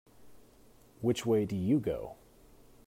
Which 1.01 1.27
way 1.27 1.45
do 1.45 1.55
you 1.55 1.79
go? 1.79 2.15